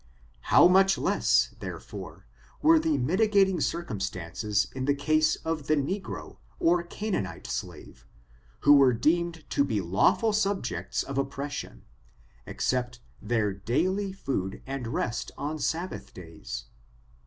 How 0.49 0.67
much 0.67 0.95
less^ 0.95 1.51
there 1.59 1.77
fore, 1.79 2.25
were 2.63 2.79
there 2.79 2.97
mitigating 2.97 3.61
circumstances 3.61 4.65
in 4.73 4.85
the 4.85 4.95
case 4.95 5.35
of 5.45 5.67
the 5.67 5.75
negro, 5.75 6.37
or 6.59 6.81
Canaanite 6.81 7.45
slave, 7.45 8.07
who 8.61 8.73
were 8.73 8.93
deemed 8.93 9.47
to 9.51 9.63
be 9.63 9.79
lawful 9.79 10.33
subjects 10.33 11.03
of 11.03 11.19
oppression, 11.19 11.83
except 12.47 12.99
their 13.21 13.53
daily 13.53 14.11
food 14.11 14.63
and 14.65 14.87
rest 14.87 15.29
on 15.37 15.59
Sabbath 15.59 16.15
days? 16.15 16.65